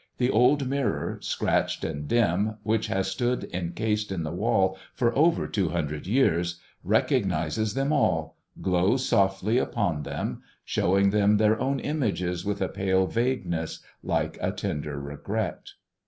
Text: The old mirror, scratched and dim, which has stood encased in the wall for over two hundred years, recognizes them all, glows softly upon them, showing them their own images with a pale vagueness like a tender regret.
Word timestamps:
The 0.17 0.31
old 0.31 0.67
mirror, 0.67 1.19
scratched 1.21 1.83
and 1.83 2.07
dim, 2.07 2.55
which 2.63 2.87
has 2.87 3.07
stood 3.07 3.43
encased 3.53 4.11
in 4.11 4.23
the 4.23 4.31
wall 4.31 4.79
for 4.95 5.15
over 5.15 5.45
two 5.47 5.69
hundred 5.69 6.07
years, 6.07 6.59
recognizes 6.83 7.75
them 7.75 7.91
all, 7.93 8.35
glows 8.63 9.07
softly 9.07 9.59
upon 9.59 10.01
them, 10.01 10.41
showing 10.65 11.11
them 11.11 11.37
their 11.37 11.59
own 11.59 11.79
images 11.79 12.43
with 12.43 12.63
a 12.63 12.67
pale 12.67 13.05
vagueness 13.05 13.81
like 14.01 14.39
a 14.41 14.51
tender 14.51 14.99
regret. 14.99 15.73